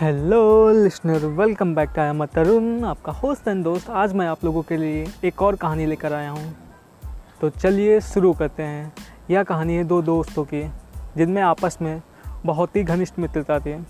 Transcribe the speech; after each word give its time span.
Hello 0.00 0.70
listener 0.72 1.24
welcome 1.26 1.74
back 1.74 1.90
to 1.90 2.00
I 2.00 2.26
Tarun 2.26 2.84
आपका 2.84 3.12
host 3.12 3.48
and 3.48 3.64
दोस्त। 3.64 3.90
आज 3.90 4.12
मैं 4.12 4.26
आप 4.26 4.44
लोगों 4.44 4.62
के 4.62 4.76
लिए 4.76 5.06
एक 5.24 5.42
और 5.42 5.56
कहानी 5.56 5.86
लेकर 5.86 6.12
आया 6.12 6.30
हूँ। 6.30 6.54
तो 7.40 7.50
चलिए 7.50 8.00
शुरू 8.00 8.32
करते 8.32 8.62
हैं। 8.62 8.92
यह 9.30 9.42
कहानी 9.42 9.76
है 9.76 9.84
दो 9.84 10.02
दोस्तों 10.02 10.44
की, 10.44 10.62
जिनमें 11.16 11.42
आपस 11.42 11.78
में 11.82 12.02
बहुत 12.46 12.76
ही 12.76 12.82
घनिष्ठ 12.82 13.18
मित्रता 13.18 13.58
थी। 13.60 13.86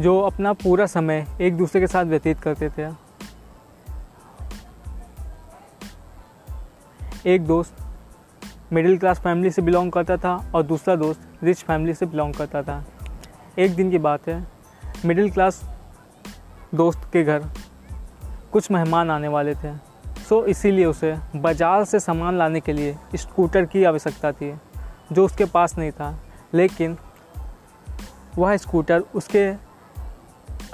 जो 0.00 0.20
अपना 0.20 0.52
पूरा 0.52 0.86
समय 0.86 1.26
एक 1.40 1.56
दूसरे 1.56 1.80
के 1.80 1.86
साथ 1.86 2.04
व्यतीत 2.04 2.40
करते 2.40 2.70
थे। 2.70 2.90
एक 7.26 7.46
दोस्त 7.46 7.76
मिडिल 8.72 8.98
क्लास 8.98 9.20
फैमिली 9.20 9.50
से 9.50 9.62
बिलोंग 9.62 9.92
करता 9.92 10.16
था 10.16 10.52
और 10.54 10.62
दूसरा 10.62 10.96
दोस्त 10.96 11.28
रिच 11.42 11.62
फैमिली 11.62 11.94
से 11.94 12.06
बिलोंग 12.06 12.34
करता 12.34 12.62
था। 12.62 12.84
एक 13.58 13.74
दिन 13.74 13.90
की 13.90 13.98
बात 13.98 14.26
है। 14.28 14.46
मिडिल 15.04 15.30
क्लास 15.30 15.62
दोस्त 16.74 17.08
के 17.12 17.22
घर 17.24 17.44
कुछ 18.52 18.70
मेहमान 18.70 19.10
आने 19.10 19.28
वाले 19.28 19.54
थे। 19.54 19.72
सो 20.28 20.44
इसीलिए 20.44 20.84
उसे 20.84 21.14
बाज़ार 21.36 21.84
से 21.84 22.00
सामान 22.00 22.38
लाने 22.38 22.60
के 22.60 22.72
लिए 22.72 22.96
स्कूटर 23.14 23.64
की 23.64 23.84
आवश्यकता 23.84 24.32
थी, 24.32 24.52
जो 25.12 25.24
उसके 25.24 25.44
पास 25.44 25.76
नहीं 25.78 25.90
था। 25.90 26.18
लेकिन 26.54 26.96
वह 28.38 28.56
स्कूटर 28.56 29.02
उसके 29.14 29.46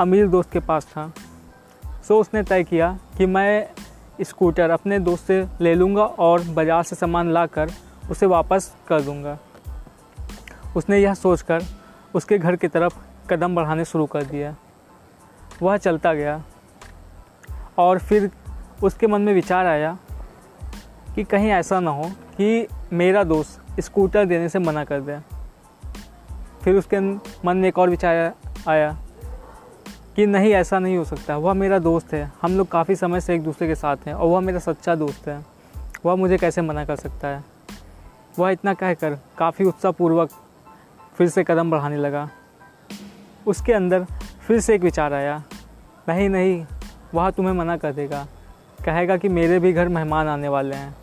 अमीर 0.00 0.26
दोस्त 0.28 0.50
के 0.52 0.60
पास 0.60 0.86
था। 0.86 1.12
सो 2.08 2.18
उसने 2.20 2.42
तय 2.42 2.64
किया 2.64 2.98
कि 3.18 3.26
मैं 3.26 3.68
स्कूटर 4.20 4.70
अपने 4.70 4.98
दोस्त 4.98 5.26
से 5.26 5.46
ले 5.60 5.74
लूँगा 5.74 6.04
और 6.04 6.44
बाज़ार 6.48 6.82
से 6.82 6.96
सामान 6.96 7.30
लाकर 7.30 7.70
उसे 8.10 8.26
वापस 8.26 8.74
कर 8.88 9.00
दूँगा। 9.00 9.38
उसने 10.76 10.98
यह 10.98 11.14
सोचकर 11.14 11.62
उसके 12.14 12.38
घर 12.38 12.56
की 12.56 12.68
तरफ़ 12.68 12.98
कदम 13.30 13.54
बढ़ाने 13.54 13.84
शुरू 13.84 14.06
कर 14.06 14.22
दिया। 14.22 14.56
वह 15.62 15.76
चलता 15.76 16.14
गया 16.14 16.42
और 17.78 17.98
फिर 17.98 18.30
उसके 18.84 19.06
मन 19.06 19.22
में 19.22 19.34
विचार 19.34 19.66
आया 19.66 19.98
कि 21.14 21.24
कहीं 21.24 21.50
ऐसा 21.50 21.80
ना 21.80 21.90
हो 21.90 22.04
कि 22.08 22.68
मेरा 22.92 23.24
दोस्त 23.24 23.80
स्कूटर 23.80 24.24
देने 24.24 24.48
से 24.48 24.58
मना 24.58 24.84
कर 24.84 25.00
दे। 25.00 25.18
फिर 26.62 26.76
उसके 26.76 27.00
मन 27.44 27.56
में 27.56 27.68
एक 27.68 27.78
और 27.78 27.90
विचार 27.90 28.34
आया 28.68 28.96
कि 30.16 30.26
नहीं, 30.26 30.52
ऐसा 30.52 30.78
नहीं 30.78 30.96
हो 30.96 31.04
सकता। 31.04 31.36
वह 31.36 31.52
मेरा 31.52 31.78
दोस्त 31.78 32.12
है। 32.14 32.32
हम 32.42 32.52
लोग 32.52 32.68
काफ़ी 32.68 32.96
समय 32.96 33.20
से 33.20 33.34
एक 33.34 33.42
दूसरे 33.42 33.68
के 33.68 33.74
साथ 33.74 33.96
हैं 34.06 34.14
और 34.14 34.28
वह 34.28 34.40
मेरा 34.40 34.58
सच्चा 34.58 34.94
दोस्त 34.94 35.28
है। 35.28 35.44
वह 36.04 36.14
मुझे 36.14 36.36
कैसे 36.36 36.62
मना 36.62 36.84
कर 36.84 36.96
सकता 36.96 37.28
है? 37.28 37.44
वह 38.38 38.50
इतना 38.50 38.74
कहकर 38.74 39.18
काफ़ी 39.38 39.64
उत्साहपूर्वक 39.64 40.30
फिर 41.14 41.28
से 41.28 41.44
कदम 41.44 41.70
बढ़ाने 41.70 41.96
लगा। 41.96 42.28
उसके 43.46 43.72
अंदर 43.72 44.04
फिर 44.46 44.60
से 44.60 44.74
एक 44.74 44.82
विचार 44.82 45.12
आया, 45.12 45.42
नहीं 46.08 46.28
नहीं, 46.28 46.64
वह 47.14 47.30
तुम्हें 47.30 47.54
मना 47.54 47.76
कर 47.76 47.92
देगा। 47.92 48.26
कहेगा 48.84 49.16
कि 49.16 49.28
मेरे 49.28 49.58
भी 49.58 49.72
घर 49.72 49.88
मेहमान 49.88 50.28
आने 50.28 50.48
वाले 50.48 50.76
हैं। 50.76 50.94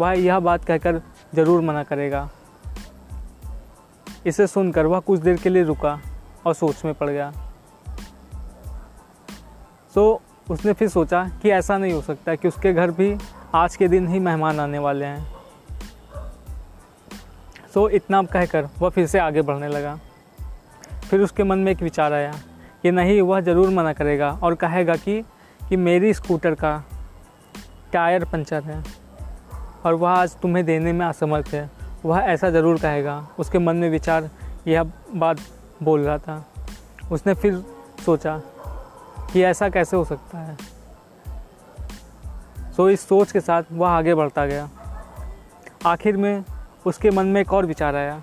वह 0.00 0.12
यह 0.12 0.38
बात 0.38 0.64
कहकर 0.64 1.00
ज़रूर 1.34 1.60
मना 1.60 1.82
करेगा। 1.82 2.28
इसे 4.26 4.46
सुनकर 4.46 4.86
वह 4.86 5.00
कुछ 5.00 5.20
देर 5.20 5.36
के 5.36 5.48
लिए 5.48 5.62
रुका 5.62 5.98
और 6.46 6.54
सोच 6.54 6.84
में 6.84 6.94
पड़ 6.94 7.10
गया। 7.10 7.32
तो 9.94 10.20
उसने 10.50 10.72
फिर 10.72 10.88
सोचा 10.88 11.28
कि 11.42 11.50
ऐसा 11.50 11.78
नहीं 11.78 11.92
हो 11.92 12.00
सकता 12.00 12.34
कि 12.34 12.48
उसके 12.48 12.72
घर 12.72 12.90
भी 12.90 13.16
आज 13.54 13.76
के 13.76 13.88
दिन 13.88 14.08
ही 14.08 14.18
मेहमान 14.18 14.60
आने 14.60 14.78
वाले 14.78 15.04
हैं। 15.04 15.33
सो 17.74 17.88
इतना 17.88 18.22
कहकर 18.22 18.68
वह 18.78 18.88
फिर 18.88 19.06
से 19.06 19.18
आगे 19.18 19.42
बढ़ने 19.42 19.68
लगा। 19.68 19.98
फिर 21.10 21.20
उसके 21.20 21.44
मन 21.44 21.58
में 21.58 21.70
एक 21.72 21.82
विचार 21.82 22.12
आया 22.12 22.32
कि 22.82 22.90
नहीं, 22.90 23.20
वह 23.22 23.40
ज़रूर 23.40 23.68
मना 23.68 23.92
करेगा 23.92 24.30
और 24.42 24.54
कहेगा 24.54 24.96
कि 24.96 25.24
कि 25.68 25.76
मेरी 25.76 26.12
स्कूटर 26.14 26.54
का 26.54 26.82
टायर 27.92 28.24
पंचर 28.24 28.62
है 28.62 28.82
और 29.86 29.94
वह 29.94 30.10
आज 30.10 30.36
तुम्हें 30.36 30.64
देने 30.66 30.92
में 30.92 31.04
असमर्थ 31.06 31.48
है। 31.48 31.70
वह 32.04 32.18
ऐसा 32.18 32.50
ज़रूर 32.50 32.78
कहेगा। 32.78 33.16
उसके 33.38 33.58
मन 33.58 33.76
में 33.76 33.90
विचार, 33.90 34.30
यह 34.66 34.82
बात 35.14 35.40
बोल 35.82 36.00
रहा 36.00 36.18
था। 36.18 36.44
उसने 37.12 37.34
फिर 37.34 37.62
सोचा 38.04 38.40
कि 39.32 39.42
ऐसा 39.42 39.68
कैसे 39.68 39.96
हो 39.96 40.04
सकता 40.04 40.38
है। 40.38 40.56
सो 42.72 42.88
इस 42.90 43.08
सोच 43.08 43.32
के 43.32 43.40
साथ 43.40 43.62
वह 43.72 43.88
आगे 43.88 44.14
बढ़ता 44.14 44.46
गया। 44.46 44.68
आखिर 45.86 46.16
में 46.16 46.44
उसके 46.86 47.10
मन 47.10 47.26
में 47.26 47.40
एक 47.40 47.52
और 47.52 47.66
विचार 47.66 47.96
आया। 47.96 48.22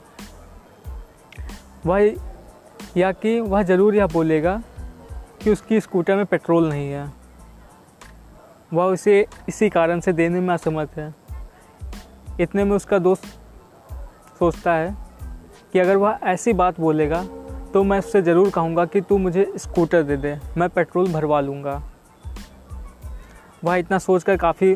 वह 1.86 2.14
या 2.98 3.12
कि 3.12 3.40
वह 3.40 3.64
ज़रूर 3.64 3.96
यह 3.96 4.08
बोलेगा 4.08 4.62
कि 5.42 5.52
उसकी 5.52 5.80
स्कूटर 5.82 6.16
में 6.16 6.26
पेट्रोल 6.26 6.70
नहीं 6.70 6.90
है। 6.92 7.12
वह 8.74 8.84
उसे 8.84 9.26
इसी 9.50 9.70
कारण 9.70 10.00
से 10.00 10.14
देने 10.14 10.40
में 10.40 10.54
असमर्थ 10.54 10.98
है। 10.98 11.14
इतने 12.40 12.64
में 12.64 12.76
उसका 12.76 13.00
दोस्त 13.00 13.26
सोचता 14.40 14.74
है 14.74 14.96
कि 15.74 15.80
अगर 15.80 15.98
वह 15.98 16.20
ऐसी 16.24 16.54
बात 16.54 16.80
बोलेगा 16.80 17.24
तो 17.74 17.84
मैं 17.84 17.98
उससे 18.00 18.22
ज़रूर 18.22 18.50
कहूँगा 18.50 18.86
कि 18.86 19.02
तू 19.02 19.18
मुझे 19.18 19.52
स्कूटर 19.58 20.04
दे 20.04 20.18
दे, 20.18 20.38
मैं 20.58 20.70
पेट्रोल 20.70 21.12
भरवा 21.14 21.40
लूँगा। 21.42 21.82
वह 23.64 23.76
इतना 23.76 23.98
सोचकर 24.00 24.38
काफ़ी 24.38 24.76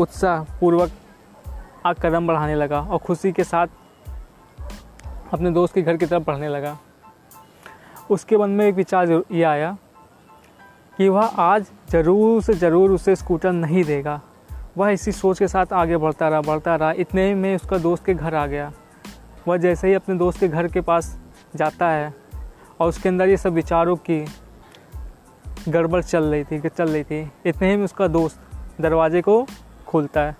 उत्साहपूर्वक 0.00 0.90
कदम 2.02 2.26
बढ़ाने 2.26 2.54
लगा 2.54 2.80
और 2.80 2.98
खुशी 2.98 3.32
के 3.32 3.44
साथ 3.44 3.66
अपने 5.32 5.50
दोस्त 5.50 5.74
के 5.74 5.82
घर 5.82 5.96
की 5.96 6.06
तरफ़ 6.06 6.24
बढ़ने 6.24 6.48
लगा। 6.48 6.76
उसके 8.10 8.36
मन 8.36 8.50
में 8.50 8.66
एक 8.66 8.74
विचार 8.74 9.22
ये 9.32 9.42
आया 9.42 9.76
कि 10.98 11.08
वह 11.08 11.24
आज 11.24 11.66
ज़रूर 11.90 12.42
से 12.42 12.54
ज़रूर 12.54 12.90
उसे 12.90 13.16
स्कूटर 13.16 13.52
नहीं 13.52 13.84
देगा। 13.84 14.20
वह 14.76 14.90
इसी 14.90 15.12
सोच 15.12 15.38
के 15.38 15.48
साथ 15.48 15.72
आगे 15.72 15.96
बढ़ता 15.96 16.28
रहा 16.28 16.40
बढ़ता 16.40 16.74
रहा। 16.76 16.92
इतने 16.92 17.34
में 17.34 17.54
उसका 17.56 17.78
दोस्त 17.78 18.04
के 18.04 18.14
घर 18.14 18.34
आ 18.34 18.46
गया। 18.46 18.72
वह 19.48 19.56
जैसे 19.56 19.88
ही 19.88 19.94
अपने 19.94 20.14
दोस्त 20.14 20.40
के 20.40 20.48
घर 20.48 20.68
के 20.68 20.80
पास 20.80 21.16
जाता 21.56 21.88
है 21.88 22.12
और 22.80 22.88
उसके 22.88 23.08
अंदर 23.08 23.28
ये 23.28 23.36
सब 23.36 23.52
विचारों 23.52 23.96
की 23.98 24.24
गड़बड़ 25.68 26.02
चल 26.02 26.24
रही 26.24 26.44
थी, 26.44 26.68
चल 26.68 26.88
रही 26.88 27.04
थी, 27.04 27.30
इतने 27.46 27.70
ही 27.70 27.76
में 27.76 27.84
उसका 27.84 28.06
दोस्त 28.08 28.40
दरवाजे 28.80 29.20
को 29.22 29.44
खोलता 29.86 30.20
है। 30.20 30.36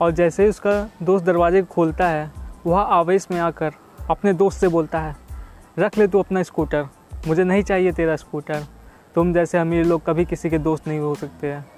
और 0.00 0.10
जैसे 0.10 0.42
ही 0.42 0.48
उसका 0.48 0.90
दोस्त 1.02 1.24
दरवाजे 1.24 1.62
खोलता 1.62 2.08
है, 2.08 2.30
वह 2.66 2.80
आवेश 2.80 3.28
में 3.30 3.40
आकर 3.40 3.72
अपने 4.10 4.32
दोस्त 4.32 4.60
से 4.60 4.68
बोलता 4.68 5.00
है, 5.00 5.16
रख 5.78 5.98
ले 5.98 6.08
तू 6.08 6.18
अपना 6.18 6.42
स्कूटर, 6.42 6.88
मुझे 7.28 7.44
नहीं 7.44 7.62
चाहिए 7.62 7.92
तेरा 7.92 8.16
स्कूटर, 8.16 8.64
तुम 9.14 9.34
जैसे 9.34 9.58
अमीर 9.58 9.84
लोग 9.84 10.06
कभी 10.06 10.24
किसी 10.24 10.50
के 10.50 10.58
दोस्त 10.58 10.88
नहीं 10.88 10.98
हो 10.98 11.14
सकते 11.14 11.52
हैं। 11.52 11.70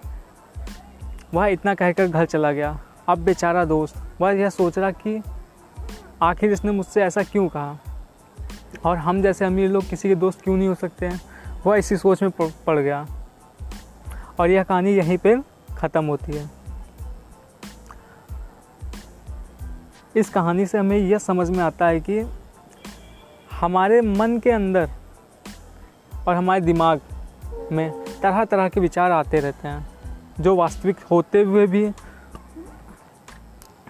वह 1.34 1.47
इतना 1.47 1.75
कहकर 1.75 2.06
घर 2.06 2.25
चला 2.25 2.53
गया। 2.53 2.81
अब 3.09 3.19
बेचारा 3.19 3.65
दोस्त, 3.65 4.03
वह 4.21 4.31
यह 4.31 4.50
सोच 4.50 4.78
रहा 4.78 4.91
कि 4.91 5.22
आखिर 6.22 6.53
इसने 6.53 6.72
मुझसे 6.72 7.03
ऐसा 7.03 7.22
क्यों 7.22 7.48
कहा? 7.48 7.78
और 8.84 8.97
हम 8.97 9.22
जैसे 9.22 9.44
अमीर 9.44 9.71
लोग 9.71 9.88
किसी 9.88 10.09
के 10.09 10.15
दोस्त 10.15 10.43
क्यों 10.43 10.56
नहीं 10.56 10.69
हो 10.69 10.75
सकते 10.75 11.06
हैं? 11.06 11.21
वह 11.66 11.77
इसी 11.77 11.97
सोच 11.97 12.22
में 12.22 12.31
पड़ 12.41 12.78
गया। 12.78 13.06
और 14.41 14.50
यह 14.50 14.62
कहानी 14.62 14.91
यहीं 14.91 15.19
पर 15.19 15.43
ख़त्म 15.77 16.04
होती 16.04 16.33
है। 16.33 16.56
इस 20.16 20.28
कहानी 20.31 20.66
से 20.66 20.78
हमें 20.78 20.99
यह 20.99 21.19
समझ 21.19 21.50
में 21.50 21.59
आता 21.59 21.87
है 21.87 22.00
कि 22.00 22.19
हमारे 23.53 24.00
मन 24.00 24.38
के 24.38 24.50
अंदर 24.50 24.91
और 26.28 26.34
हमारे 26.34 26.60
दिमाग 26.60 27.00
में 27.72 27.91
तरह 28.22 28.44
तरह 28.44 28.69
के 28.69 28.81
विचार 28.81 29.10
आते 29.10 29.41
रहते 29.41 29.69
हैं, 29.69 29.87
जो 30.41 30.56
वास्तविक 30.56 30.97
होते 31.10 31.43
हुए 31.43 31.66
भी 31.66 31.86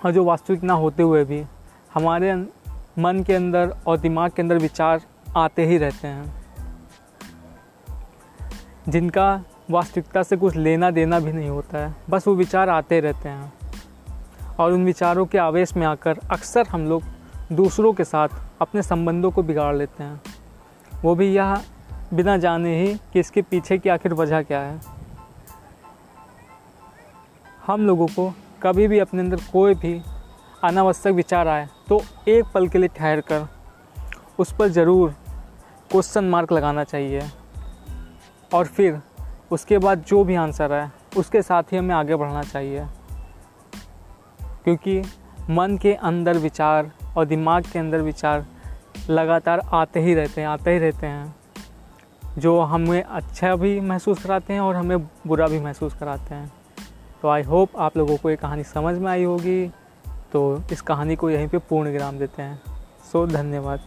और 0.04 0.12
जो 0.12 0.24
वास्तविक 0.24 0.62
ना 0.62 0.74
होते 0.74 1.02
हुए 1.02 1.24
भी 1.24 1.44
हमारे 1.94 2.34
मन 2.98 3.22
के 3.26 3.34
अंदर 3.34 3.76
और 3.86 3.98
दिमाग 3.98 4.30
के 4.30 4.42
अंदर 4.42 4.58
विचार 4.58 5.00
आते 5.36 5.66
ही 5.66 5.78
रहते 5.78 6.08
हैं। 6.08 6.44
जिनका 8.88 9.44
वास्तविकता 9.70 10.22
से 10.22 10.36
कुछ 10.36 10.56
लेना 10.56 10.90
देना 10.90 11.20
भी 11.20 11.32
नहीं 11.32 11.48
होता 11.48 11.78
है, 11.78 11.94
बस 12.10 12.26
वो 12.28 12.34
विचार 12.34 12.68
आते 12.68 13.00
रहते 13.00 13.28
हैं। 13.28 13.52
और 14.60 14.72
उन 14.72 14.84
विचारों 14.84 15.26
के 15.26 15.38
आवेश 15.38 15.76
में 15.76 15.86
आकर 15.86 16.18
अक्सर 16.30 16.66
हम 16.66 16.86
लोग 16.88 17.02
दूसरों 17.52 17.92
के 17.92 18.04
साथ 18.04 18.28
अपने 18.60 18.82
संबंधों 18.82 19.30
को 19.30 19.42
बिगाड़ 19.42 19.74
लेते 19.76 20.02
हैं। 20.02 20.20
वो 20.92 21.14
भी 21.14 21.32
यह 21.34 21.60
बिना 22.14 22.36
जाने 22.36 22.74
ही 22.80 22.94
कि 23.12 23.20
इसके 23.20 23.42
पीछे 23.42 23.78
की 23.78 23.88
आखिर 23.88 24.14
वजह 24.14 24.42
क्या 24.42 24.60
है। 24.60 24.80
हम 27.66 27.86
लोगों 27.86 28.06
को 28.06 28.32
कभी 28.62 28.86
भी 28.88 28.98
अपने 28.98 29.20
अंदर 29.20 29.40
कोई 29.52 29.74
भी 29.74 30.00
अनावश्यक 30.64 31.14
विचार 31.14 31.48
आए 31.48 31.68
तो 31.88 32.00
एक 32.28 32.44
पल 32.54 32.68
के 32.68 32.78
लिए 32.78 32.88
ठहर 32.88 33.20
कर 33.22 33.46
उस 34.38 34.52
पर 34.52 34.68
ज़रूर 34.70 35.14
क्वेश्चन 35.90 36.24
मार्क 36.24 36.52
लगाना 36.52 36.84
चाहिए। 36.84 37.22
और 38.50 38.66
फिर 38.66 39.00
उसके 39.52 39.78
बाद 39.78 40.04
जो 40.08 40.22
भी 40.24 40.34
आंसर 40.36 40.72
है 40.72 40.90
उसके 41.16 41.42
साथ 41.42 41.72
ही 41.72 41.76
हमें 41.76 41.94
आगे 41.94 42.16
बढ़ना 42.16 42.42
चाहिए। 42.42 42.86
क्योंकि 44.66 45.02
मन 45.50 45.78
के 45.82 45.94
अंदर 45.94 46.38
विचार 46.38 46.90
और 47.16 47.24
दिमाग 47.24 47.64
के 47.72 47.78
अंदर 47.78 47.98
विचार 47.98 48.46
लगातार 49.10 49.60
आते 49.72 50.00
ही 50.00 50.14
रहते 50.14 50.40
हैं, 50.40 50.48
आते 50.48 50.70
ही 50.70 50.78
रहते 50.78 51.06
हैं, 51.06 51.36
जो 52.38 52.60
हमें 52.60 53.02
अच्छा 53.02 53.56
भी 53.56 53.80
महसूस 53.80 54.24
कराते 54.24 54.52
हैं 54.52 54.60
और 54.60 54.76
हमें 54.76 54.98
बुरा 54.98 55.46
भी 55.46 55.60
महसूस 55.60 55.94
कराते 55.94 56.34
हैं। 56.34 56.52
तो 57.22 57.28
आई 57.28 57.42
होप 57.42 57.70
आप 57.78 57.96
लोगों 57.96 58.16
को 58.16 58.30
ये 58.30 58.36
कहानी 58.36 58.64
समझ 58.64 58.98
में 58.98 59.10
आई 59.10 59.24
होगी। 59.24 59.70
तो 60.32 60.62
इस 60.72 60.80
कहानी 60.80 61.16
को 61.16 61.30
यहीं 61.30 61.48
पे 61.48 61.58
पूर्ण 61.58 61.90
विराम 61.90 62.18
देते 62.18 62.42
हैं। 62.42 62.62
सो 63.12 63.26
धन्यवाद। 63.26 63.80